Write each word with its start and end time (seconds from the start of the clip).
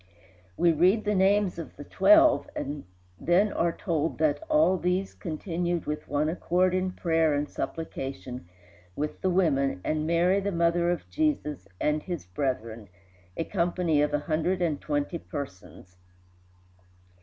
We 0.57 0.71
read 0.71 1.05
the 1.05 1.13
names 1.13 1.59
of 1.59 1.75
the 1.75 1.83
twelve, 1.83 2.49
and 2.55 2.85
then 3.19 3.53
are 3.53 3.71
told 3.71 4.17
that 4.17 4.37
"these 4.81 5.13
all 5.13 5.19
continued 5.19 5.85
with 5.85 6.07
one 6.07 6.27
accord 6.27 6.73
in 6.73 6.93
prayer 6.93 7.35
and 7.35 7.47
supplication 7.47 8.49
with 8.95 9.21
the 9.21 9.29
women, 9.29 9.79
and 9.83 10.07
Mary 10.07 10.39
the 10.39 10.51
mother 10.51 10.89
of 10.89 11.07
Jesus, 11.11 11.67
and 11.79 12.01
his 12.01 12.25
brethren," 12.25 12.89
a 13.37 13.43
company 13.43 14.01
of 14.01 14.11
a 14.11 14.19
hundred 14.25 14.59
and 14.59 14.81
twenty 14.81 15.19
persons. 15.19 15.97